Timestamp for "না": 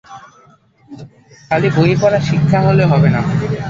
3.15-3.21